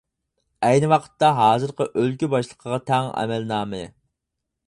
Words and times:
ئەينى 0.67 0.87
ۋاقىتتا 0.93 1.29
ھازىرقى 1.39 1.87
ئۆلكە 2.03 2.31
باشلىقىغا 2.33 2.79
تەڭ 2.93 3.13
ئەمەل 3.21 3.49
نامى. 3.55 3.83